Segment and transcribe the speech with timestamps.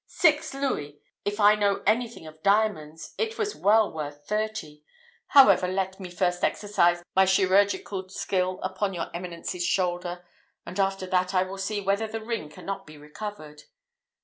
[0.07, 0.99] Six louis!
[1.25, 4.81] If I know anything of diamonds, it was well worth thirty.
[5.27, 10.25] However, first let me exercise my chirurgical skill upon your eminence's shoulder,
[10.65, 13.65] and after that I will see whether the ring cannot be recovered."